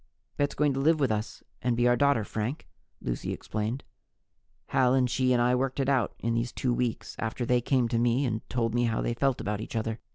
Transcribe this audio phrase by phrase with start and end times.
[0.35, 2.67] "Bet's going to live with us and be our daughter, Frank,"
[3.03, 3.83] Lucy explained.
[4.69, 7.87] "Hal and she and I worked it out in these two weeks, after they came
[7.89, 9.99] to me and told me how they felt about each other.